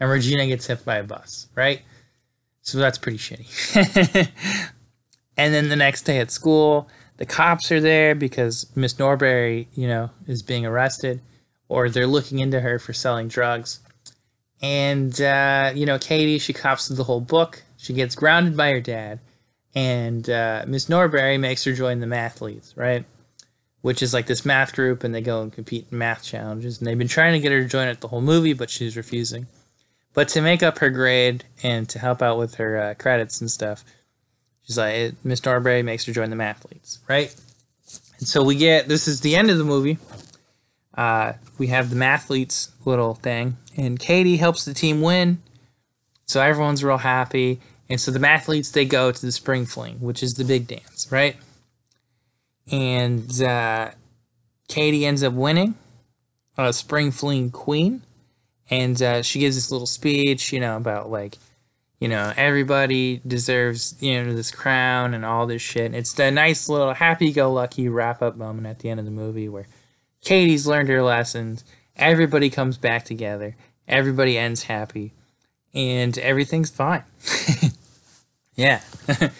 and 0.00 0.10
regina 0.10 0.46
gets 0.46 0.66
hit 0.66 0.84
by 0.84 0.96
a 0.96 1.04
bus 1.04 1.48
right? 1.54 1.82
So 2.62 2.78
that's 2.78 2.98
pretty 2.98 3.18
shitty. 3.18 4.28
and 5.36 5.54
then 5.54 5.68
the 5.68 5.76
next 5.76 6.02
day 6.02 6.18
at 6.18 6.30
school, 6.30 6.88
the 7.18 7.26
cops 7.26 7.70
are 7.70 7.80
there 7.80 8.14
because 8.14 8.66
Miss 8.74 8.98
Norbury, 8.98 9.68
you 9.74 9.86
know, 9.86 10.10
is 10.26 10.42
being 10.42 10.64
arrested, 10.64 11.20
or 11.68 11.90
they're 11.90 12.06
looking 12.06 12.38
into 12.38 12.60
her 12.60 12.78
for 12.78 12.92
selling 12.92 13.28
drugs. 13.28 13.80
And, 14.62 15.20
uh, 15.20 15.72
you 15.74 15.84
know, 15.84 15.98
Cady, 15.98 16.38
she 16.38 16.52
cops 16.52 16.88
the 16.88 17.04
whole 17.04 17.20
book. 17.20 17.62
She 17.76 17.92
gets 17.92 18.14
grounded 18.14 18.56
by 18.56 18.70
her 18.70 18.80
dad. 18.80 19.20
And 19.74 20.28
uh, 20.30 20.64
Miss 20.66 20.88
Norbury 20.88 21.38
makes 21.38 21.64
her 21.64 21.72
join 21.72 22.00
the 22.00 22.06
mathletes, 22.06 22.76
right? 22.76 23.04
Which 23.82 24.02
is 24.02 24.14
like 24.14 24.26
this 24.26 24.44
math 24.44 24.74
group, 24.74 25.04
and 25.04 25.14
they 25.14 25.20
go 25.20 25.42
and 25.42 25.52
compete 25.52 25.86
in 25.90 25.98
math 25.98 26.24
challenges. 26.24 26.78
And 26.78 26.86
they've 26.86 26.98
been 26.98 27.08
trying 27.08 27.34
to 27.34 27.40
get 27.40 27.52
her 27.52 27.62
to 27.62 27.68
join 27.68 27.88
it 27.88 28.00
the 28.00 28.08
whole 28.08 28.22
movie, 28.22 28.54
but 28.54 28.70
she's 28.70 28.96
refusing. 28.96 29.46
But 30.14 30.28
to 30.28 30.40
make 30.40 30.62
up 30.62 30.78
her 30.78 30.90
grade 30.90 31.44
and 31.62 31.88
to 31.90 31.98
help 31.98 32.22
out 32.22 32.38
with 32.38 32.56
her 32.56 32.78
uh, 32.78 32.94
credits 32.94 33.40
and 33.40 33.50
stuff, 33.50 33.84
she's 34.68 34.78
like, 34.78 35.14
Miss 35.24 35.44
Norbury 35.44 35.82
makes 35.82 36.04
her 36.04 36.12
join 36.12 36.30
the 36.30 36.36
mathletes, 36.36 36.98
right? 37.08 37.34
And 38.18 38.28
so 38.28 38.44
we 38.44 38.54
get 38.54 38.86
this 38.86 39.08
is 39.08 39.22
the 39.22 39.34
end 39.34 39.50
of 39.50 39.58
the 39.58 39.64
movie. 39.64 39.98
Uh, 40.94 41.32
we 41.58 41.68
have 41.68 41.90
the 41.90 41.96
mathletes 41.96 42.70
little 42.84 43.14
thing, 43.14 43.56
and 43.76 43.98
Cady 43.98 44.36
helps 44.36 44.64
the 44.64 44.74
team 44.74 45.00
win. 45.00 45.42
So 46.26 46.40
everyone's 46.40 46.84
real 46.84 46.98
happy. 46.98 47.60
And 47.88 48.00
so 48.00 48.10
the 48.10 48.18
mathletes 48.18 48.72
they 48.72 48.84
go 48.84 49.10
to 49.10 49.26
the 49.26 49.32
spring 49.32 49.64
fling, 49.64 50.00
which 50.00 50.22
is 50.22 50.34
the 50.34 50.44
big 50.44 50.66
dance, 50.66 51.08
right? 51.10 51.36
And 52.70 53.42
uh, 53.42 53.92
Cady 54.68 55.06
ends 55.06 55.22
up 55.22 55.32
winning 55.32 55.74
a 56.58 56.72
spring 56.72 57.10
fling 57.12 57.50
queen 57.50 58.02
and 58.70 59.00
uh, 59.00 59.22
she 59.22 59.38
gives 59.38 59.56
this 59.56 59.70
little 59.70 59.86
speech, 59.86 60.52
you 60.52 60.60
know, 60.60 60.76
about 60.76 61.10
like, 61.10 61.38
you 62.00 62.08
know, 62.08 62.32
everybody 62.36 63.20
deserves, 63.26 63.96
you 64.00 64.22
know, 64.22 64.34
this 64.34 64.50
crown 64.50 65.14
and 65.14 65.24
all 65.24 65.46
this 65.46 65.62
shit. 65.62 65.94
It's 65.94 66.12
the 66.12 66.30
nice 66.30 66.68
little 66.68 66.94
happy-go-lucky 66.94 67.88
wrap-up 67.88 68.36
moment 68.36 68.66
at 68.66 68.78
the 68.78 68.90
end 68.90 69.00
of 69.00 69.06
the 69.06 69.12
movie 69.12 69.48
where 69.48 69.66
Cady's 70.22 70.66
learned 70.66 70.88
her 70.88 71.02
lessons, 71.02 71.64
everybody 71.96 72.50
comes 72.50 72.76
back 72.76 73.04
together, 73.04 73.56
everybody 73.86 74.38
ends 74.38 74.64
happy, 74.64 75.12
and 75.74 76.16
everything's 76.18 76.70
fine. 76.70 77.04
yeah. 78.54 78.80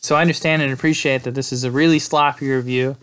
so 0.00 0.16
I 0.16 0.20
understand 0.20 0.62
and 0.62 0.72
appreciate 0.72 1.24
that 1.24 1.34
this 1.34 1.52
is 1.52 1.64
a 1.64 1.70
really 1.70 1.98
sloppy 1.98 2.50
review, 2.50 2.96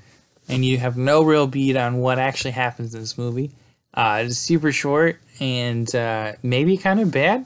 and 0.47 0.63
you 0.63 0.77
have 0.77 0.97
no 0.97 1.23
real 1.23 1.47
beat 1.47 1.75
on 1.75 1.97
what 1.97 2.19
actually 2.19 2.51
happens 2.51 2.93
in 2.93 3.01
this 3.01 3.17
movie. 3.17 3.51
Uh, 3.93 4.23
it's 4.25 4.37
super 4.37 4.71
short 4.71 5.19
and 5.39 5.93
uh, 5.95 6.33
maybe 6.43 6.77
kind 6.77 6.99
of 6.99 7.11
bad, 7.11 7.45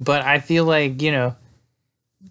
but 0.00 0.22
I 0.22 0.40
feel 0.40 0.64
like 0.64 1.00
you 1.02 1.12
know 1.12 1.36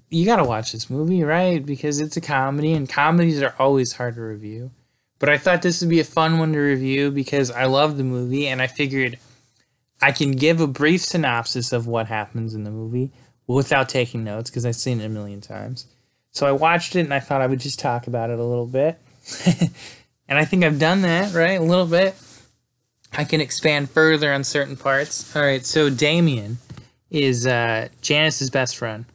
you 0.09 0.25
gotta 0.25 0.43
watch 0.43 0.71
this 0.71 0.89
movie, 0.89 1.23
right? 1.23 1.65
Because 1.65 1.99
it's 1.99 2.17
a 2.17 2.21
comedy, 2.21 2.73
and 2.73 2.89
comedies 2.89 3.41
are 3.41 3.55
always 3.59 3.93
hard 3.93 4.15
to 4.15 4.21
review. 4.21 4.71
But 5.19 5.29
I 5.29 5.37
thought 5.37 5.61
this 5.61 5.81
would 5.81 5.89
be 5.89 5.99
a 5.99 6.05
fun 6.05 6.39
one 6.39 6.53
to 6.53 6.59
review 6.59 7.11
because 7.11 7.49
I 7.51 7.65
love 7.65 7.97
the 7.97 8.03
movie, 8.03 8.47
and 8.47 8.61
I 8.61 8.67
figured 8.67 9.17
I 10.01 10.11
can 10.11 10.31
give 10.31 10.59
a 10.59 10.67
brief 10.67 11.01
synopsis 11.01 11.71
of 11.71 11.87
what 11.87 12.07
happens 12.07 12.53
in 12.53 12.63
the 12.63 12.71
movie 12.71 13.11
without 13.47 13.89
taking 13.89 14.23
notes 14.23 14.49
because 14.49 14.65
I've 14.65 14.75
seen 14.75 14.99
it 14.99 15.05
a 15.05 15.09
million 15.09 15.41
times. 15.41 15.87
So 16.31 16.45
I 16.45 16.51
watched 16.51 16.95
it, 16.95 17.01
and 17.01 17.13
I 17.13 17.19
thought 17.19 17.41
I 17.41 17.47
would 17.47 17.59
just 17.59 17.79
talk 17.79 18.07
about 18.07 18.29
it 18.29 18.39
a 18.39 18.43
little 18.43 18.67
bit. 18.67 18.99
and 20.27 20.37
I 20.37 20.45
think 20.45 20.63
I've 20.63 20.79
done 20.79 21.01
that, 21.03 21.33
right? 21.33 21.59
A 21.59 21.63
little 21.63 21.87
bit. 21.87 22.15
I 23.13 23.23
can 23.23 23.39
expand 23.39 23.89
further 23.89 24.33
on 24.33 24.43
certain 24.43 24.75
parts. 24.75 25.33
All 25.35 25.41
right, 25.41 25.65
so 25.65 25.89
Damian 25.89 26.57
is 27.23 27.47
uh, 27.47 27.87
Janice's 28.01 28.49
best 28.49 28.75
friend, 28.75 29.05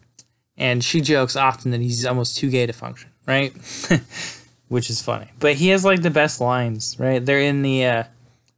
and 0.57 0.83
she 0.83 1.01
jokes 1.01 1.37
often 1.37 1.71
that 1.71 1.81
he's 1.81 2.05
almost 2.07 2.37
too 2.37 2.51
gay 2.51 2.67
to 2.67 2.73
function, 2.73 3.11
right? 3.27 3.53
Which 4.69 4.89
is 4.89 5.03
funny, 5.03 5.29
but 5.39 5.55
he 5.55 5.69
has 5.69 5.85
like 5.85 6.03
the 6.03 6.11
best 6.11 6.41
lines, 6.41 6.97
right? 6.99 7.25
They're 7.25 7.41
in 7.41 7.63
the 7.63 7.85
uh, 7.85 8.05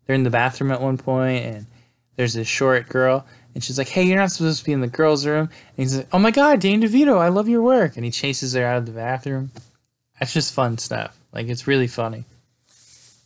they're 0.07 0.15
in 0.15 0.25
the 0.25 0.31
bathroom 0.31 0.71
at 0.71 0.81
one 0.81 0.99
point, 0.99 1.45
and 1.45 1.67
there's 2.17 2.35
this 2.35 2.49
short 2.49 2.89
girl, 2.89 3.27
and 3.55 3.65
she's 3.65 3.79
like, 3.79 3.89
"Hey, 3.89 4.03
you're 4.03 4.19
not 4.19 4.31
supposed 4.31 4.59
to 4.61 4.65
be 4.65 4.73
in 4.73 4.83
the 4.83 4.89
girls' 4.89 5.27
room." 5.27 5.49
And 5.49 5.77
he's 5.77 5.97
like, 5.97 6.09
"Oh 6.13 6.19
my 6.19 6.31
God, 6.31 6.61
Danny 6.61 6.87
DeVito, 6.87 7.19
I 7.19 7.29
love 7.29 7.49
your 7.49 7.63
work," 7.63 7.97
and 7.97 8.05
he 8.05 8.11
chases 8.11 8.53
her 8.53 8.65
out 8.65 8.77
of 8.77 8.87
the 8.87 8.93
bathroom. 8.93 9.51
That's 10.21 10.35
just 10.35 10.53
fun 10.53 10.79
stuff. 10.79 11.19
Like 11.33 11.49
it's 11.49 11.67
really 11.67 11.89
funny. 11.89 12.25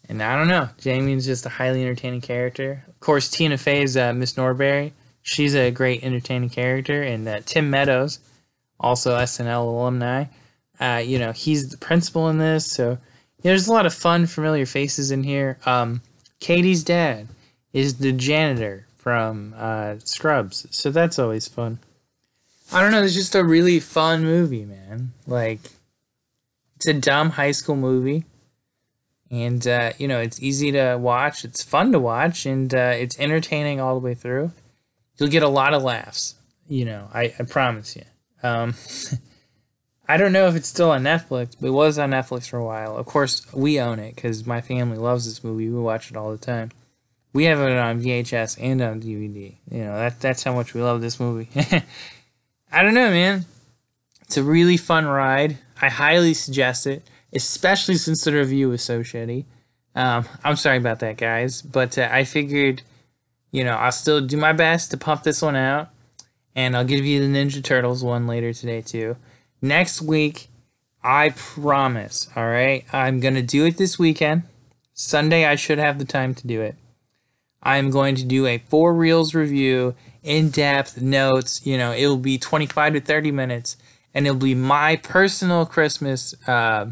And 0.09 0.23
I 0.23 0.37
don't 0.37 0.49
know. 0.49 0.69
Jamie's 0.79 1.27
just 1.27 1.47
a 1.47 1.49
highly 1.49 1.83
entertaining 1.83 2.21
character. 2.21 2.85
Of 2.87 3.01
course, 3.01 3.29
Tina 3.29 3.59
Fey's 3.59 3.97
uh, 3.97 4.13
Miss 4.13 4.37
Norbury. 4.37 4.93
She's 5.27 5.57
a 5.57 5.73
great 5.73 6.05
entertaining 6.05 6.51
character. 6.51 7.03
And 7.03 7.27
uh, 7.27 7.41
Tim 7.45 7.69
Meadows, 7.69 8.21
also 8.79 9.17
SNL 9.17 9.67
alumni. 9.67 10.27
Uh, 10.79 11.03
you 11.05 11.19
know, 11.19 11.33
he's 11.33 11.69
the 11.69 11.77
principal 11.77 12.29
in 12.29 12.39
this. 12.39 12.71
So 12.71 12.99
there's 13.43 13.67
a 13.67 13.73
lot 13.73 13.87
of 13.87 13.93
fun, 13.93 14.27
familiar 14.27 14.67
faces 14.67 15.11
in 15.11 15.25
here. 15.25 15.59
Um, 15.67 16.01
Cady's 16.39 16.85
dad 16.85 17.27
is 17.73 17.97
the 17.99 18.13
janitor 18.13 18.87
from 18.95 19.53
uh, 19.57 19.97
Scrubs. 20.05 20.69
So 20.71 20.93
that's 20.93 21.19
always 21.19 21.49
fun. 21.49 21.81
I 22.73 22.81
don't 22.81 22.93
know. 22.93 23.03
It's 23.03 23.15
just 23.15 23.35
a 23.35 23.43
really 23.43 23.81
fun 23.81 24.23
movie, 24.23 24.65
man. 24.65 25.13
Like, 25.27 25.61
it's 26.77 26.87
a 26.87 26.95
dumb 26.95 27.31
high 27.31 27.53
school 27.53 27.77
movie 27.77 28.27
and 29.29 29.67
uh, 29.67 29.93
you 29.99 30.07
know 30.07 30.21
it's 30.21 30.41
easy 30.41 30.71
to 30.71 30.97
watch 31.01 31.45
it's 31.45 31.63
fun 31.63 31.91
to 31.91 31.99
watch 31.99 32.47
and 32.47 32.73
uh, 32.73 32.93
it's 32.95 33.19
entertaining 33.19 33.81
all 33.81 33.99
the 33.99 34.05
way 34.05 34.15
through 34.15 34.53
you'll 35.19 35.29
get 35.29 35.43
a 35.43 35.49
lot 35.49 35.75
of 35.75 35.83
laughs 35.83 36.35
you 36.69 36.85
know 36.85 37.09
i, 37.13 37.35
I 37.39 37.43
promise 37.45 37.97
you. 37.97 38.05
Um, 38.43 38.75
i 40.09 40.17
don't 40.17 40.33
know 40.33 40.47
if 40.47 40.55
it's 40.55 40.69
still 40.69 40.91
on 40.91 41.03
netflix 41.03 41.57
but 41.61 41.69
it 41.69 41.71
was 41.71 41.99
on 41.99 42.11
netflix 42.11 42.49
for 42.49 42.59
a 42.59 42.65
while. 42.65 42.97
Of 42.97 43.07
course 43.07 43.47
we 43.53 43.81
own 43.81 43.99
it 43.99 44.15
because 44.15 44.47
my 44.47 44.61
family 44.61 44.99
loves 44.99 45.27
this 45.27 45.43
movie. 45.43 45.69
We 45.69 45.81
watch 45.81 46.11
it 46.11 46.17
all 46.17 46.31
the 46.31 46.39
time. 46.39 46.71
We 47.33 47.45
have 47.45 47.61
it 47.61 47.77
on 47.77 48.01
vhs 48.01 48.59
and 48.61 48.81
on 48.81 49.01
dvd 49.01 49.57
you 49.71 49.85
know 49.85 49.97
that, 49.97 50.21
that's 50.21 50.43
how 50.43 50.55
much 50.55 50.75
we 50.75 50.83
love 50.83 51.01
this 51.01 51.21
movie. 51.21 51.49
I 52.73 52.83
don't 52.83 52.95
know 52.95 53.11
man. 53.11 53.47
It's 54.23 54.37
a 54.37 54.43
really 54.43 54.77
fun 54.77 55.07
ride. 55.07 55.59
I 55.81 55.89
highly 55.89 56.35
suggest 56.35 56.87
it 56.87 57.03
especially 57.33 57.97
since 57.97 58.25
the 58.25 58.33
review 58.33 58.71
was 58.71 58.83
so 58.83 59.01
shitty. 59.01 59.45
Um, 59.95 60.27
I'm 60.45 60.57
sorry 60.57 60.79
about 60.79 61.01
that, 61.01 61.17
guys, 61.17 61.63
but 61.63 61.97
uh, 61.97 62.09
I 62.11 62.25
figured, 62.25 62.83
you 63.57 63.65
know, 63.65 63.77
I'll 63.77 63.91
still 63.93 64.21
do 64.21 64.37
my 64.37 64.53
best 64.53 64.91
to 64.91 64.97
pump 64.99 65.23
this 65.23 65.41
one 65.41 65.57
out, 65.57 65.89
and 66.55 66.77
I'll 66.77 66.85
give 66.85 67.07
you 67.07 67.21
the 67.21 67.39
Ninja 67.39 67.65
Turtles 67.65 68.05
one 68.05 68.27
later 68.27 68.53
today 68.53 68.83
too. 68.83 69.17
Next 69.63 70.03
week, 70.03 70.49
I 71.03 71.31
promise. 71.31 72.29
All 72.37 72.47
right, 72.47 72.85
I'm 72.93 73.19
gonna 73.19 73.43
do 73.43 73.65
it 73.65 73.79
this 73.79 73.99
weekend. 73.99 74.43
Sunday, 74.93 75.47
I 75.47 75.57
should 75.57 75.79
have 75.79 75.99
the 75.99 76.05
time 76.05 76.35
to 76.35 76.47
do 76.47 76.61
it. 76.61 76.75
I'm 77.63 77.91
going 77.91 78.15
to 78.17 78.25
do 78.25 78.47
a 78.47 78.59
four 78.59 78.95
reels 78.95 79.35
review, 79.35 79.95
in 80.23 80.51
depth 80.51 81.01
notes. 81.01 81.67
You 81.67 81.79
know, 81.79 81.93
it'll 81.93 82.19
be 82.19 82.37
25 82.37 82.93
to 82.93 83.01
30 83.01 83.31
minutes, 83.33 83.79
and 84.13 84.27
it'll 84.27 84.39
be 84.39 84.55
my 84.55 84.97
personal 84.97 85.65
Christmas. 85.65 86.35
Uh, 86.47 86.91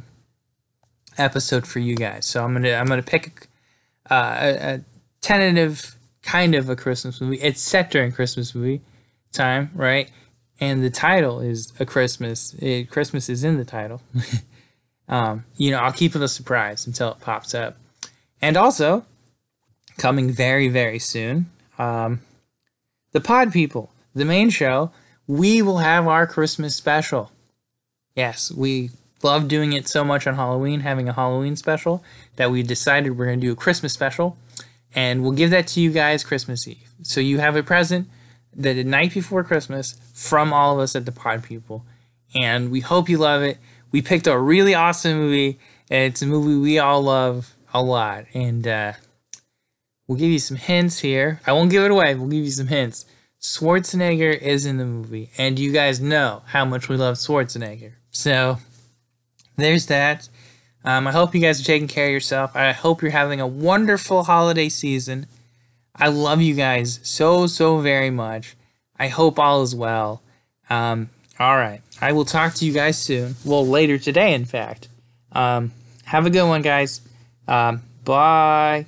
episode 1.19 1.67
for 1.67 1.79
you 1.79 1.97
guys. 1.97 2.27
So 2.27 2.45
I'm 2.45 2.53
gonna 2.53 2.73
I'm 2.73 2.87
gonna 2.87 3.03
pick 3.03 3.49
uh, 4.11 4.37
a, 4.41 4.75
a, 4.75 4.81
tentative 5.21 5.97
kind 6.25 6.55
of 6.55 6.69
a 6.69 6.77
Christmas 6.77 7.21
movie. 7.21 7.37
It's 7.41 7.61
set 7.61 7.91
during 7.91 8.11
Christmas 8.11 8.55
movie 8.55 8.81
time, 9.33 9.71
right? 9.75 10.11
And 10.61 10.83
the 10.83 10.91
title 10.91 11.41
is 11.41 11.73
a 11.79 11.87
Christmas. 11.87 12.55
It, 12.55 12.91
Christmas 12.91 13.29
is 13.29 13.45
in 13.45 13.57
the 13.59 13.65
title. 13.65 14.03
um, 15.09 15.45
you 15.57 15.71
know, 15.71 15.79
I'll 15.79 15.93
keep 15.93 16.17
it 16.17 16.23
a 16.23 16.29
surprise 16.29 16.87
until 16.87 17.13
it 17.13 17.21
pops 17.21 17.55
up. 17.55 17.77
And 18.41 18.57
also, 18.57 19.05
coming 19.99 20.31
very 20.31 20.69
very 20.69 20.99
soon, 20.99 21.51
um, 21.79 22.21
the 23.13 23.21
Pod 23.21 23.53
People, 23.53 23.91
the 24.15 24.25
main 24.25 24.51
show, 24.51 24.91
we 25.27 25.63
will 25.63 25.79
have 25.79 26.07
our 26.07 26.27
Christmas 26.27 26.75
special. 26.75 27.31
Yes, 28.15 28.51
we 28.51 28.91
love 29.23 29.49
doing 29.49 29.73
it 29.73 29.89
so 29.89 30.05
much 30.05 30.27
on 30.27 30.35
Halloween, 30.35 30.81
having 30.81 31.09
a 31.09 31.13
Halloween 31.13 31.57
special, 31.57 32.05
that 32.37 32.51
we 32.51 32.63
decided 32.63 33.17
we're 33.17 33.27
going 33.27 33.41
to 33.41 33.47
do 33.47 33.53
a 33.53 33.57
Christmas 33.57 33.93
special. 33.93 34.37
And 34.95 35.23
we'll 35.23 35.33
give 35.33 35.51
that 35.51 35.67
to 35.69 35.81
you 35.81 35.91
guys 35.91 36.25
Christmas 36.25 36.69
Eve. 36.69 36.93
So 37.03 37.21
you 37.21 37.39
have 37.39 37.57
a 37.57 37.63
present 37.63 38.09
the 38.55 38.85
night 38.85 39.13
before 39.13 39.43
Christmas 39.43 39.99
from 40.15 40.53
all 40.53 40.75
of 40.75 40.81
us 40.81 40.95
at 40.95 41.07
the 41.07 41.13
Pod 41.13 41.43
People. 41.43 41.85
And 42.35 42.71
we 42.71 42.81
hope 42.81 43.09
you 43.09 43.19
love 43.19 43.43
it. 43.43 43.59
We 43.91 44.03
picked 44.03 44.27
a 44.27 44.39
really 44.39 44.75
awesome 44.75 45.19
movie. 45.19 45.59
And 45.91 46.05
it's 46.05 46.23
a 46.23 46.27
movie 46.27 46.59
we 46.59 46.79
all 46.79 47.03
love 47.03 47.55
a 47.73 47.83
lot. 47.83 48.27
And 48.35 48.67
uh, 48.67 48.93
we'll 50.07 50.19
give 50.19 50.31
you 50.31 50.39
some 50.39 50.57
hints 50.57 51.01
here. 51.01 51.41
I 51.47 51.53
won't 51.53 51.71
give 51.71 51.85
it 51.85 51.91
away. 51.91 52.15
We'll 52.15 52.29
give 52.29 52.45
you 52.45 52.51
some 52.51 52.69
hints. 52.69 53.07
Schwarzenegger 53.41 54.37
is 54.41 54.65
in 54.65 54.79
the 54.79 54.87
movie. 54.87 55.31
And 55.37 55.59
you 55.59 55.73
guys 55.73 56.01
know 56.01 56.43
how 56.47 56.65
much 56.65 56.89
we 56.89 56.97
love 56.97 57.17
Schwarzenegger. 57.17 57.93
So 58.11 58.59
there's 59.57 59.87
that. 59.87 60.29
Um, 60.85 61.07
I 61.07 61.13
hope 61.13 61.35
you 61.35 61.41
guys 61.41 61.61
are 61.61 61.65
taking 61.65 61.89
care 61.89 62.07
of 62.07 62.13
yourself. 62.13 62.55
I 62.55 62.73
hope 62.73 63.01
you're 63.01 63.11
having 63.11 63.41
a 63.41 63.47
wonderful 63.47 64.25
holiday 64.25 64.69
season. 64.69 65.27
I 65.97 66.09
love 66.09 66.43
you 66.43 66.55
guys 66.55 67.01
so, 67.03 67.47
so 67.47 67.79
very 67.79 68.11
much. 68.11 68.57
I 68.99 69.09
hope 69.09 69.39
all 69.39 69.63
is 69.63 69.75
well. 69.75 70.23
Um, 70.69 71.11
all 71.39 71.57
right. 71.57 71.81
I 72.01 72.13
will 72.13 72.25
talk 72.25 72.55
to 72.55 72.67
you 72.67 72.73
guys 72.73 72.99
soon. 72.99 73.37
Well, 73.45 73.67
later 73.67 73.99
today, 73.99 74.35
in 74.35 74.45
fact. 74.45 74.89
Um, 75.33 75.73
have 76.05 76.27
a 76.27 76.31
good 76.31 76.47
one, 76.47 76.63
guys. 76.63 77.01
Um, 77.49 77.83
bye. 78.05 78.87